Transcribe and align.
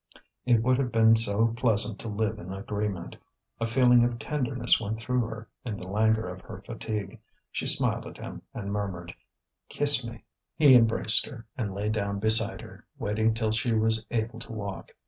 It 0.47 0.63
would 0.63 0.79
have 0.79 0.91
been 0.91 1.15
so 1.15 1.49
pleasant 1.55 1.99
to 1.99 2.07
live 2.07 2.39
in 2.39 2.51
agreement; 2.51 3.17
a 3.59 3.67
feeling 3.67 4.03
of 4.03 4.17
tenderness 4.17 4.81
went 4.81 4.97
through 4.97 5.21
her 5.27 5.47
in 5.63 5.77
the 5.77 5.87
languor 5.87 6.27
of 6.27 6.41
her 6.41 6.59
fatigue. 6.59 7.19
She 7.51 7.67
smiled 7.67 8.07
at 8.07 8.17
him, 8.17 8.41
and 8.51 8.71
murmured: 8.73 9.13
"Kiss 9.69 10.03
me." 10.03 10.23
He 10.55 10.73
embraced 10.73 11.27
her, 11.27 11.45
and 11.55 11.75
lay 11.75 11.89
down 11.89 12.17
beside 12.17 12.61
her, 12.61 12.83
waiting 12.97 13.35
till 13.35 13.51
she 13.51 13.73
was 13.73 14.03
able 14.09 14.39
to 14.39 14.51
walk. 14.51 14.89